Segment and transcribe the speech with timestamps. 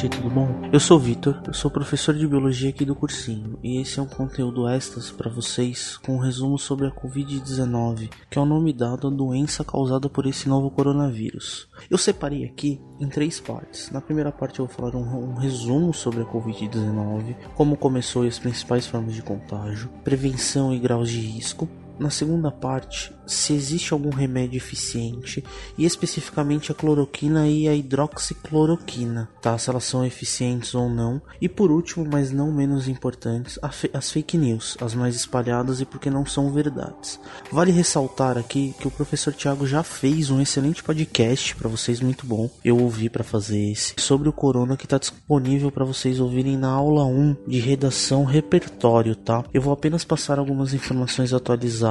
[0.00, 0.48] gente, tudo bom?
[0.72, 4.02] Eu sou o Vitor, eu sou professor de biologia aqui do cursinho e esse é
[4.02, 8.72] um conteúdo extras para vocês com um resumo sobre a Covid-19, que é o nome
[8.72, 11.68] dado à doença causada por esse novo coronavírus.
[11.90, 13.90] Eu separei aqui em três partes.
[13.90, 18.28] Na primeira parte eu vou falar um, um resumo sobre a Covid-19, como começou e
[18.28, 21.68] as principais formas de contágio, prevenção e graus de risco.
[22.00, 25.44] Na segunda parte, se existe algum remédio eficiente
[25.76, 29.58] e especificamente a cloroquina e a hidroxicloroquina, tá?
[29.58, 31.20] Se elas são eficientes ou não.
[31.42, 33.58] E por último, mas não menos importantes,
[33.92, 37.20] as fake news, as mais espalhadas e porque não são verdades.
[37.52, 42.24] Vale ressaltar aqui que o professor Tiago já fez um excelente podcast para vocês, muito
[42.24, 42.48] bom.
[42.64, 46.70] Eu ouvi para fazer esse sobre o corona que está disponível para vocês ouvirem na
[46.70, 49.44] aula 1 de redação repertório, tá?
[49.52, 51.89] Eu vou apenas passar algumas informações atualizadas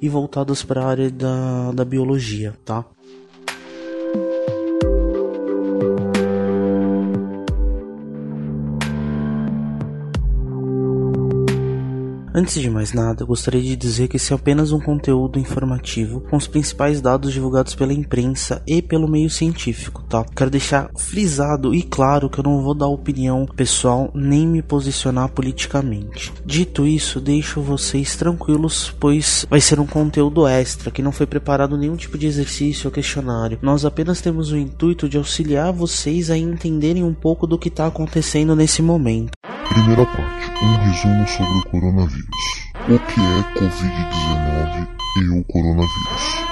[0.00, 2.84] e voltadas para a área da, da biologia, tá?
[12.38, 16.36] Antes de mais nada, gostaria de dizer que esse é apenas um conteúdo informativo com
[16.36, 20.22] os principais dados divulgados pela imprensa e pelo meio científico, tá?
[20.36, 25.30] Quero deixar frisado e claro que eu não vou dar opinião pessoal nem me posicionar
[25.30, 26.30] politicamente.
[26.44, 31.78] Dito isso, deixo vocês tranquilos, pois vai ser um conteúdo extra que não foi preparado
[31.78, 33.58] nenhum tipo de exercício ou questionário.
[33.62, 37.86] Nós apenas temos o intuito de auxiliar vocês a entenderem um pouco do que está
[37.86, 39.30] acontecendo nesse momento.
[39.70, 42.26] Primeira parte: um resumo sobre o coronavírus.
[42.88, 46.46] O que é Covid-19 e o coronavírus?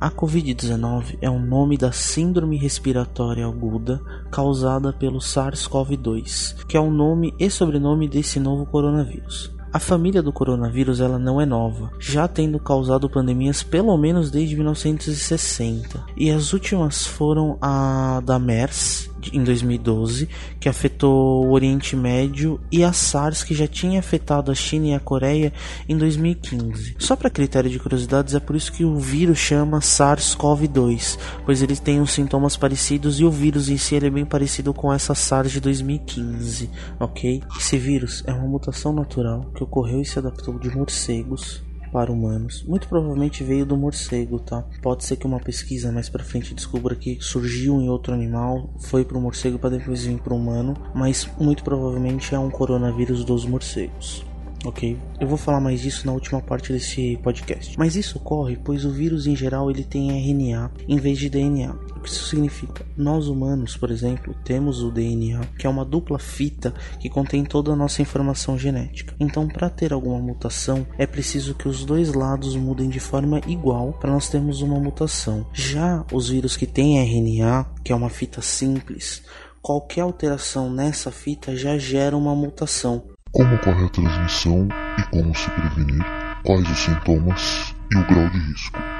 [0.00, 6.90] A Covid-19 é o nome da síndrome respiratória aguda causada pelo SARS-CoV-2, que é o
[6.90, 9.54] nome e sobrenome desse novo coronavírus.
[9.72, 14.54] A família do coronavírus ela não é nova, já tendo causado pandemias pelo menos desde
[14.54, 16.04] 1960.
[16.16, 22.82] E as últimas foram a da MERS em 2012, que afetou o Oriente Médio, e
[22.82, 25.52] a SARS, que já tinha afetado a China e a Coreia
[25.88, 26.96] em 2015.
[26.98, 31.76] Só para critério de curiosidades, é por isso que o vírus chama SARS-CoV-2, pois ele
[31.76, 35.52] tem os sintomas parecidos e o vírus em si é bem parecido com essa SARS
[35.52, 37.42] de 2015, ok?
[37.58, 41.62] Esse vírus é uma mutação natural que ocorreu e se adaptou de morcegos
[41.94, 42.64] para humanos.
[42.66, 44.64] Muito provavelmente veio do morcego, tá?
[44.82, 49.04] Pode ser que uma pesquisa mais para frente descubra que surgiu em outro animal, foi
[49.04, 53.24] para o morcego para depois vir para o humano, mas muito provavelmente é um coronavírus
[53.24, 54.26] dos morcegos
[54.64, 54.96] ok?
[55.20, 57.78] Eu vou falar mais disso na última parte desse podcast.
[57.78, 61.74] Mas isso ocorre pois o vírus em geral ele tem RNA em vez de DNA.
[62.04, 62.84] O que isso significa?
[62.98, 67.72] Nós humanos, por exemplo, temos o DNA, que é uma dupla fita que contém toda
[67.72, 69.14] a nossa informação genética.
[69.18, 73.94] Então, para ter alguma mutação, é preciso que os dois lados mudem de forma igual
[73.94, 75.46] para nós termos uma mutação.
[75.54, 79.22] Já os vírus que têm RNA, que é uma fita simples,
[79.62, 85.50] qualquer alteração nessa fita já gera uma mutação como ocorre a transmissão e como se
[85.50, 86.04] prevenir,
[86.44, 88.93] quais os sintomas e o grau de risco.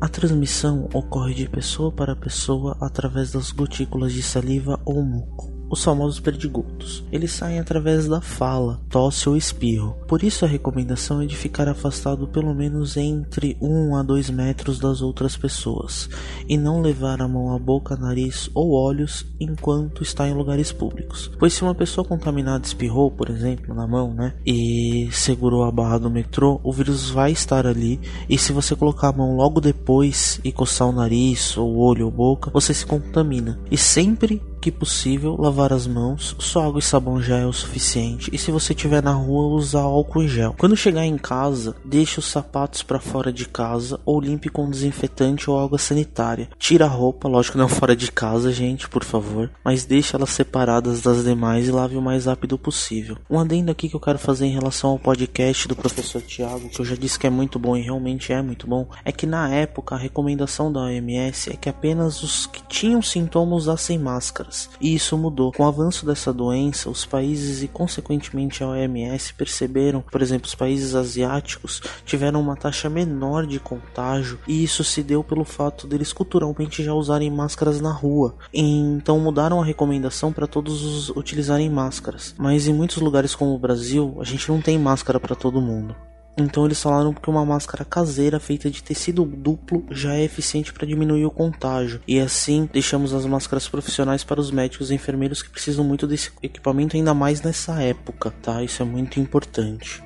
[0.00, 5.82] A transmissão ocorre de pessoa para pessoa através das gotículas de saliva ou muco os
[5.82, 7.02] famosos perdigotos.
[7.10, 9.96] Eles saem através da fala, tosse ou espirro.
[10.06, 14.78] Por isso a recomendação é de ficar afastado pelo menos entre 1 a 2 metros
[14.78, 16.10] das outras pessoas
[16.46, 21.30] e não levar a mão à boca, nariz ou olhos enquanto está em lugares públicos.
[21.38, 25.96] Pois se uma pessoa contaminada espirrou, por exemplo, na mão, né, e segurou a barra
[25.96, 30.38] do metrô, o vírus vai estar ali e se você colocar a mão logo depois
[30.44, 33.58] e coçar o nariz ou olho ou boca, você se contamina.
[33.70, 38.30] E sempre que possível lavar as mãos, só água e sabão já é o suficiente.
[38.32, 40.54] E se você estiver na rua, usar álcool em gel.
[40.56, 45.50] Quando chegar em casa, deixe os sapatos para fora de casa ou limpe com desinfetante
[45.50, 46.48] ou água sanitária.
[46.60, 51.02] Tira a roupa, lógico não fora de casa, gente, por favor, mas deixe elas separadas
[51.02, 53.18] das demais e lave o mais rápido possível.
[53.28, 56.80] Um adendo aqui que eu quero fazer em relação ao podcast do professor Tiago, que
[56.80, 59.48] eu já disse que é muito bom e realmente é muito bom, é que na
[59.52, 64.51] época a recomendação da OMS é que apenas os que tinham sintomas usassem máscara.
[64.80, 65.52] E isso mudou.
[65.52, 70.54] Com o avanço dessa doença, os países e consequentemente a OMS perceberam, por exemplo, os
[70.54, 76.12] países asiáticos tiveram uma taxa menor de contágio e isso se deu pelo fato deles
[76.12, 78.34] culturalmente já usarem máscaras na rua.
[78.52, 82.34] Então mudaram a recomendação para todos utilizarem máscaras.
[82.38, 85.94] Mas em muitos lugares como o Brasil, a gente não tem máscara para todo mundo.
[86.36, 90.86] Então eles falaram que uma máscara caseira feita de tecido duplo já é eficiente para
[90.86, 92.00] diminuir o contágio.
[92.08, 96.30] E assim deixamos as máscaras profissionais para os médicos e enfermeiros que precisam muito desse
[96.42, 98.62] equipamento ainda mais nessa época, tá?
[98.62, 100.02] Isso é muito importante.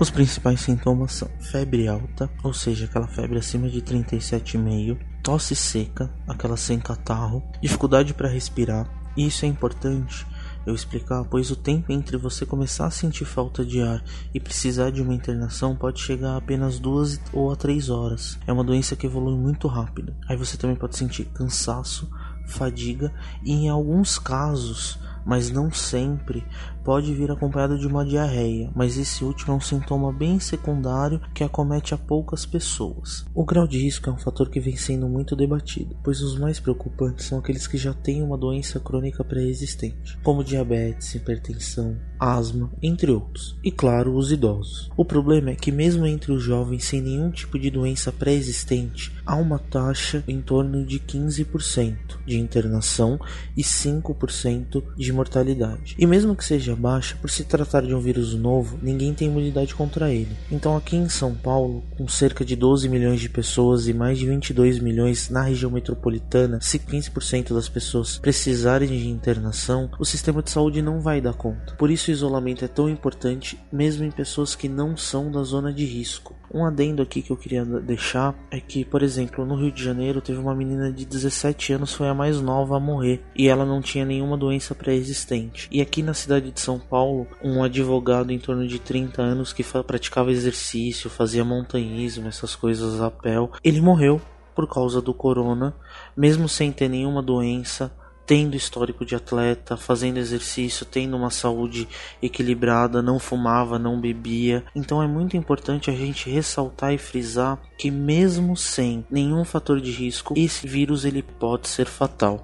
[0.00, 6.08] Os principais sintomas são febre alta, ou seja, aquela febre acima de 37,5, tosse seca,
[6.26, 8.97] aquela sem catarro, dificuldade para respirar.
[9.18, 10.24] Isso é importante
[10.64, 14.90] eu explicar, pois o tempo entre você começar a sentir falta de ar e precisar
[14.90, 18.38] de uma internação pode chegar a apenas duas ou a três horas.
[18.46, 20.14] É uma doença que evolui muito rápido.
[20.28, 22.08] Aí você também pode sentir cansaço,
[22.46, 23.12] fadiga
[23.44, 26.42] e em alguns casos mas não sempre,
[26.88, 31.44] pode vir acompanhado de uma diarreia, mas esse último é um sintoma bem secundário que
[31.44, 33.26] acomete a poucas pessoas.
[33.34, 36.58] O grau de risco é um fator que vem sendo muito debatido, pois os mais
[36.58, 43.10] preocupantes são aqueles que já têm uma doença crônica pré-existente, como diabetes, hipertensão, asma, entre
[43.10, 44.90] outros, e claro, os idosos.
[44.96, 49.36] O problema é que mesmo entre os jovens sem nenhum tipo de doença pré-existente, há
[49.36, 53.20] uma taxa em torno de 15% de internação
[53.54, 55.94] e 5% de mortalidade.
[55.98, 59.74] E mesmo que seja baixa, por se tratar de um vírus novo, ninguém tem imunidade
[59.74, 60.36] contra ele.
[60.50, 64.26] Então, aqui em São Paulo, com cerca de 12 milhões de pessoas e mais de
[64.26, 70.50] 22 milhões na região metropolitana, se 15% das pessoas precisarem de internação, o sistema de
[70.50, 71.74] saúde não vai dar conta.
[71.76, 75.72] Por isso, o isolamento é tão importante, mesmo em pessoas que não são da zona
[75.72, 76.38] de risco.
[76.52, 80.20] Um adendo aqui que eu queria deixar é que, por exemplo, no Rio de Janeiro
[80.20, 83.82] teve uma menina de 17 anos, foi a mais nova a morrer, e ela não
[83.82, 85.68] tinha nenhuma doença pré-existente.
[85.70, 89.62] E aqui na cidade de São Paulo, um advogado em torno de 30 anos que
[89.62, 94.20] praticava exercício, fazia montanhismo, essas coisas a pé, ele morreu
[94.56, 95.72] por causa do corona,
[96.16, 97.92] mesmo sem ter nenhuma doença
[98.26, 101.88] tendo histórico de atleta, fazendo exercício, tendo uma saúde
[102.20, 104.62] equilibrada, não fumava, não bebia.
[104.74, 109.90] Então é muito importante a gente ressaltar e frisar que mesmo sem nenhum fator de
[109.90, 112.42] risco, esse vírus ele pode ser fatal.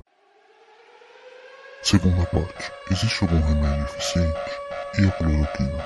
[1.84, 4.40] Segunda parte, existe algum remédio eficiente?
[4.98, 5.84] E a cloroquina?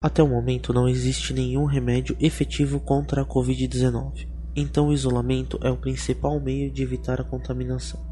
[0.00, 4.28] Até o momento não existe nenhum remédio efetivo contra a Covid-19.
[4.54, 8.11] Então o isolamento é o principal meio de evitar a contaminação.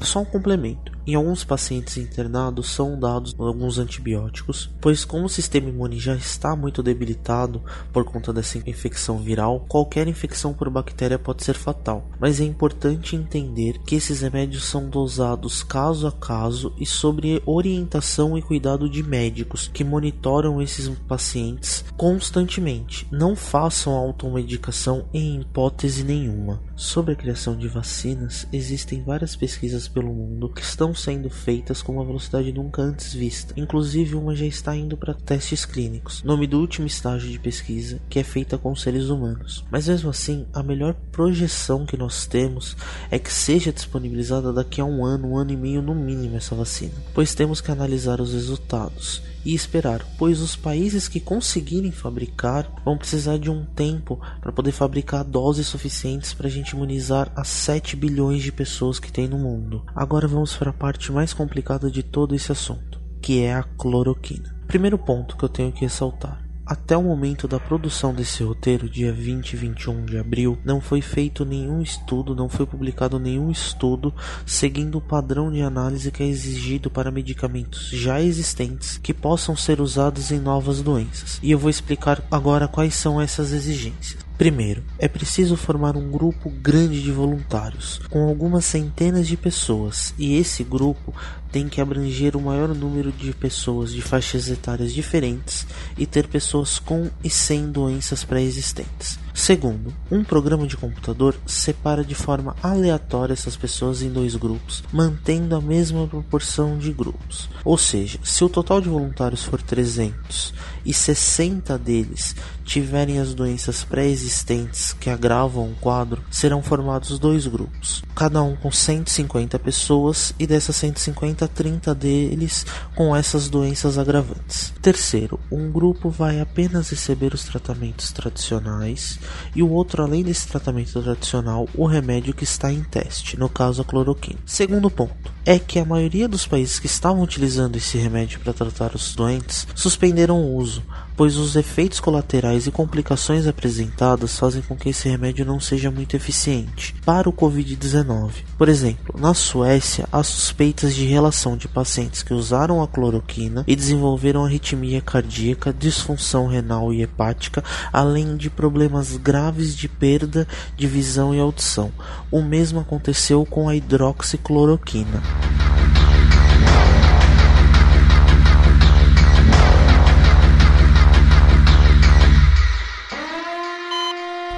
[0.00, 5.68] Só um complemento: em alguns pacientes internados são dados alguns antibióticos, pois como o sistema
[5.68, 11.44] imune já está muito debilitado por conta dessa infecção viral, qualquer infecção por bactéria pode
[11.44, 12.08] ser fatal.
[12.18, 18.36] Mas é importante entender que esses remédios são dosados caso a caso e sobre orientação
[18.36, 23.06] e cuidado de médicos que monitoram esses pacientes constantemente.
[23.10, 26.60] Não façam automedicação em hipótese nenhuma.
[26.76, 31.92] Sobre a criação de vacinas, existem várias pesquisas pelo mundo que estão sendo feitas com
[31.92, 33.54] uma velocidade nunca antes vista.
[33.56, 38.18] Inclusive, uma já está indo para testes clínicos, nome do último estágio de pesquisa, que
[38.18, 39.64] é feita com seres humanos.
[39.70, 42.76] Mas mesmo assim, a melhor projeção que nós temos
[43.10, 46.54] é que seja disponibilizada daqui a um ano, um ano e meio no mínimo essa
[46.54, 52.68] vacina, pois temos que analisar os resultados e esperar, pois os países que conseguirem fabricar
[52.84, 57.46] vão precisar de um tempo para poder fabricar doses suficientes para a gente imunizar as
[57.46, 59.84] 7 bilhões de pessoas que tem no mundo.
[59.94, 64.52] Agora vamos para a parte mais complicada de todo esse assunto, que é a cloroquina.
[64.66, 66.45] Primeiro ponto que eu tenho que ressaltar.
[66.66, 71.00] Até o momento da produção desse roteiro, dia 20 e 21 de abril, não foi
[71.00, 74.12] feito nenhum estudo, não foi publicado nenhum estudo
[74.44, 79.80] seguindo o padrão de análise que é exigido para medicamentos já existentes que possam ser
[79.80, 81.38] usados em novas doenças.
[81.40, 84.25] E eu vou explicar agora quais são essas exigências.
[84.38, 90.36] Primeiro, é preciso formar um grupo grande de voluntários, com algumas centenas de pessoas, e
[90.36, 91.14] esse grupo
[91.50, 95.66] tem que abranger o maior número de pessoas de faixas etárias diferentes
[95.96, 99.18] e ter pessoas com e sem doenças pré-existentes.
[99.36, 105.54] Segundo, um programa de computador separa de forma aleatória essas pessoas em dois grupos, mantendo
[105.54, 107.46] a mesma proporção de grupos.
[107.62, 110.54] Ou seja, se o total de voluntários for 300
[110.86, 118.02] e 60 deles tiverem as doenças pré-existentes que agravam o quadro, serão formados dois grupos,
[118.14, 122.64] cada um com 150 pessoas e dessas 150, 30 deles
[122.94, 124.72] com essas doenças agravantes.
[124.80, 129.20] Terceiro, um grupo vai apenas receber os tratamentos tradicionais
[129.54, 133.82] e o outro, além desse tratamento tradicional, o remédio que está em teste, no caso
[133.82, 134.38] a cloroquina.
[134.44, 138.96] Segundo ponto é que a maioria dos países que estavam utilizando esse remédio para tratar
[138.96, 140.82] os doentes suspenderam o uso,
[141.16, 146.16] pois os efeitos colaterais e complicações apresentadas fazem com que esse remédio não seja muito
[146.16, 148.30] eficiente para o Covid-19.
[148.58, 153.76] Por exemplo, na Suécia, há suspeitas de relação de pacientes que usaram a cloroquina e
[153.76, 157.62] desenvolveram arritmia cardíaca, disfunção renal e hepática,
[157.92, 161.92] além de problemas graves de perda de visão e audição.
[162.32, 165.35] O mesmo aconteceu com a hidroxicloroquina.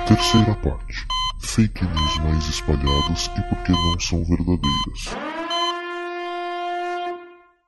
[0.09, 1.07] Terceira parte.
[1.39, 5.38] Fake news mais espalhadas e por que não são verdadeiras.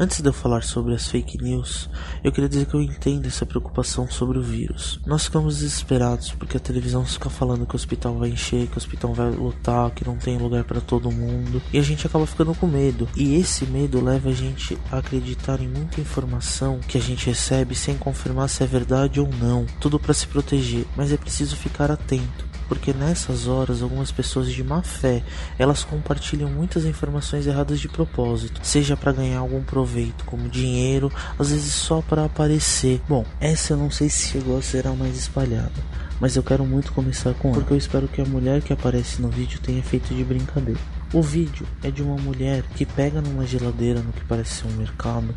[0.02, 1.90] Antes de eu falar sobre as fake news,
[2.25, 4.99] eu queria dizer que eu entendo essa preocupação sobre o vírus.
[5.04, 8.78] Nós ficamos desesperados porque a televisão fica falando que o hospital vai encher, que o
[8.78, 12.54] hospital vai lutar, que não tem lugar para todo mundo, e a gente acaba ficando
[12.54, 13.07] com medo.
[13.14, 17.75] E esse medo leva a gente a acreditar em muita informação que a gente recebe
[17.75, 21.90] sem confirmar se é verdade ou não, tudo para se proteger, mas é preciso ficar
[21.90, 25.24] atento porque nessas horas algumas pessoas de má fé
[25.58, 31.50] elas compartilham muitas informações erradas de propósito, seja para ganhar algum proveito, como dinheiro, às
[31.50, 33.02] vezes só para aparecer.
[33.08, 35.72] Bom, essa eu não sei se chegou a ser a mais espalhada,
[36.20, 39.22] mas eu quero muito começar com ela, porque eu espero que a mulher que aparece
[39.22, 40.80] no vídeo tenha feito de brincadeira.
[41.12, 44.76] O vídeo é de uma mulher que pega numa geladeira no que parece ser um
[44.76, 45.34] mercado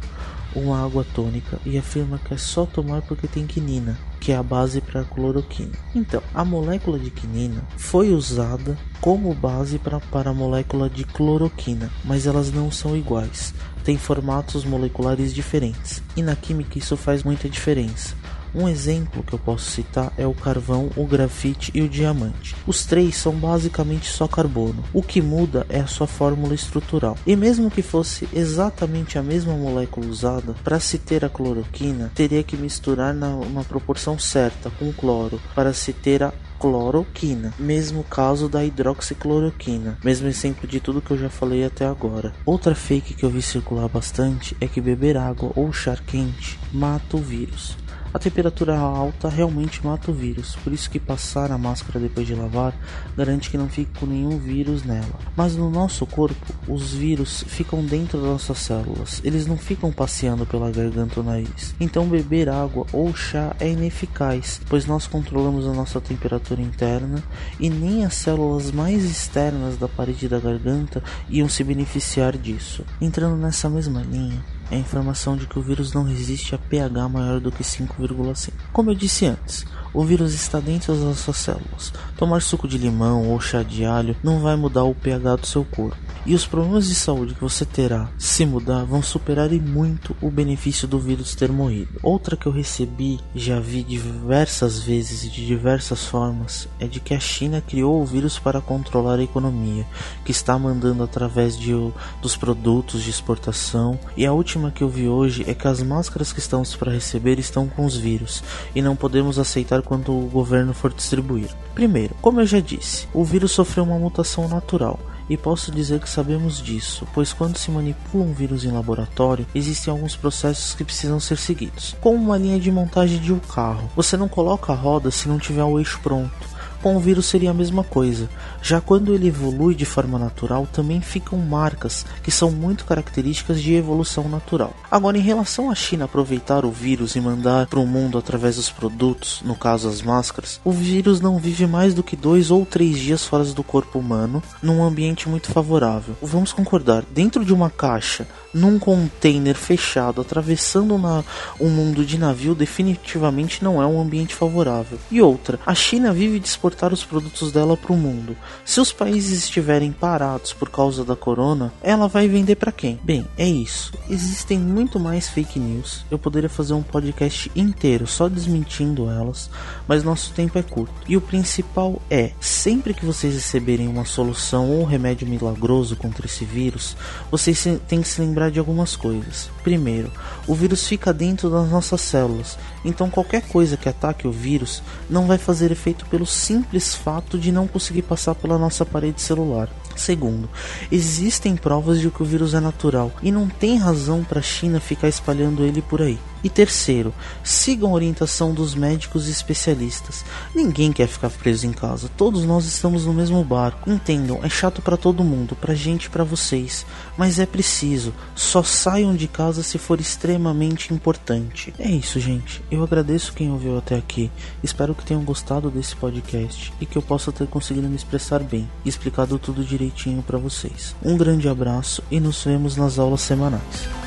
[0.55, 4.43] uma água tônica e afirma que é só tomar porque tem quinina, que é a
[4.43, 5.71] base para a cloroquina.
[5.93, 11.89] Então, a molécula de quinina foi usada como base pra, para a molécula de cloroquina,
[12.03, 17.49] mas elas não são iguais, têm formatos moleculares diferentes, e na química isso faz muita
[17.49, 18.15] diferença.
[18.55, 22.55] Um exemplo que eu posso citar é o carvão, o grafite e o diamante.
[22.67, 24.83] Os três são basicamente só carbono.
[24.93, 27.17] O que muda é a sua fórmula estrutural.
[27.25, 32.43] E mesmo que fosse exatamente a mesma molécula usada, para se ter a cloroquina, teria
[32.43, 38.48] que misturar na uma proporção certa com cloro para se ter a cloroquina, mesmo caso
[38.48, 42.33] da hidroxicloroquina, mesmo exemplo de tudo que eu já falei até agora.
[42.45, 47.17] Outra fake que eu vi circular bastante é que beber água ou chá quente mata
[47.17, 47.82] o vírus.
[48.13, 52.36] A temperatura alta realmente mata o vírus, por isso que passar a máscara depois de
[52.36, 52.72] lavar
[53.17, 55.20] garante que não fique com nenhum vírus nela.
[55.36, 60.46] Mas no nosso corpo, os vírus ficam dentro das nossas células, eles não ficam passeando
[60.46, 61.74] pela garganta ou nariz.
[61.79, 67.24] Então beber água ou chá é ineficaz, pois nós controlamos a nossa temperatura interna
[67.60, 72.86] e nem as células mais externas da parede da garganta iam se beneficiar disso.
[73.01, 77.07] Entrando nessa mesma linha, é a informação de que o vírus não resiste a pH
[77.07, 78.51] maior do que 5,5.
[78.71, 81.93] Como eu disse antes, o vírus está dentro das nossas células.
[82.17, 85.63] Tomar suco de limão ou chá de alho não vai mudar o pH do seu
[85.63, 85.97] corpo.
[86.25, 90.31] E os problemas de saúde que você terá se mudar vão superar em muito o
[90.31, 92.00] benefício do vírus ter morrido.
[92.01, 97.13] Outra que eu recebi, já vi diversas vezes e de diversas formas, é de que
[97.13, 99.85] a China criou o vírus para controlar a economia,
[100.23, 101.73] que está mandando através de,
[102.21, 104.00] dos produtos de exportação.
[104.15, 107.38] E a última que eu vi hoje é que as máscaras que estamos para receber
[107.38, 108.41] estão com os vírus
[108.73, 111.49] e não podemos aceitar quando o governo for distribuir.
[111.73, 114.99] Primeiro, como eu já disse, o vírus sofreu uma mutação natural
[115.29, 119.91] e posso dizer que sabemos disso, pois quando se manipula um vírus em laboratório, existem
[119.91, 123.89] alguns processos que precisam ser seguidos, como uma linha de montagem de um carro.
[123.95, 126.52] Você não coloca a roda se não tiver o eixo pronto.
[126.83, 128.29] Com o vírus seria a mesma coisa.
[128.61, 133.73] Já quando ele evolui de forma natural, também ficam marcas que são muito características de
[133.73, 134.73] evolução natural.
[134.91, 138.69] Agora, em relação à China aproveitar o vírus e mandar para o mundo através dos
[138.69, 142.99] produtos, no caso as máscaras, o vírus não vive mais do que dois ou três
[142.99, 146.17] dias fora do corpo humano, num ambiente muito favorável.
[146.21, 151.23] Vamos concordar, dentro de uma caixa, num container fechado, atravessando na,
[151.59, 154.99] um mundo de navio, definitivamente não é um ambiente favorável.
[155.09, 158.35] E outra, a China vive de exportar os produtos dela para o mundo.
[158.65, 162.99] Se os países estiverem parados por causa da corona, ela vai vender para quem?
[163.03, 163.93] Bem, é isso.
[164.09, 166.03] Existem muito mais fake news.
[166.09, 169.49] Eu poderia fazer um podcast inteiro só desmentindo elas,
[169.87, 170.93] mas nosso tempo é curto.
[171.07, 176.43] E o principal é, sempre que vocês receberem uma solução ou remédio milagroso contra esse
[176.43, 176.97] vírus,
[177.29, 179.49] vocês têm que se lembrar de algumas coisas.
[179.63, 180.11] Primeiro,
[180.47, 185.27] o vírus fica dentro das nossas células, então qualquer coisa que ataque o vírus não
[185.27, 189.70] vai fazer efeito pelo simples simples fato de não conseguir passar pela nossa parede celular.
[189.95, 190.50] Segundo,
[190.91, 194.79] existem provas de que o vírus é natural e não tem razão para a China
[194.79, 196.19] ficar espalhando ele por aí.
[196.43, 200.25] E terceiro, sigam a orientação dos médicos e especialistas.
[200.53, 202.09] Ninguém quer ficar preso em casa.
[202.17, 203.89] Todos nós estamos no mesmo barco.
[203.89, 206.85] Entendam, é chato para todo mundo, pra gente e para vocês,
[207.17, 208.13] mas é preciso.
[208.35, 211.73] Só saiam de casa se for extremamente importante.
[211.79, 212.62] É isso, gente.
[212.69, 214.29] Eu agradeço quem ouviu até aqui.
[214.62, 218.69] Espero que tenham gostado desse podcast e que eu possa ter conseguido me expressar bem
[218.83, 220.95] e explicado tudo direitinho para vocês.
[221.03, 224.02] Um grande abraço e nos vemos nas aulas semanais.